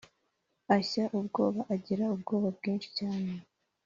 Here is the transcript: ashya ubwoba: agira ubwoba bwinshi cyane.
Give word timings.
ashya 0.77 1.03
ubwoba: 1.17 1.61
agira 1.75 2.03
ubwoba 2.15 2.47
bwinshi 2.57 2.87
cyane. 2.97 3.31